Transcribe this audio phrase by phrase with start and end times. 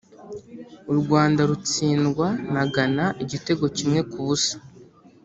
[0.91, 4.55] u Rwanda rutsindwa na Ghana igitego kimwe ku busa